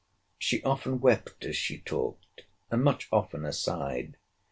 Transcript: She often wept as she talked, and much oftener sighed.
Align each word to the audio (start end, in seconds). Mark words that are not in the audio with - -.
She 0.39 0.63
often 0.63 0.99
wept 0.99 1.45
as 1.45 1.55
she 1.55 1.77
talked, 1.77 2.45
and 2.71 2.83
much 2.83 3.07
oftener 3.11 3.51
sighed. 3.51 4.17